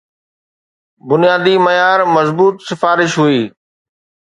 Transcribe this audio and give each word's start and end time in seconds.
بنيادي 1.07 1.55
معيار 1.65 1.99
مضبوط 2.15 2.55
سفارش 2.69 3.11
هئي. 3.21 3.43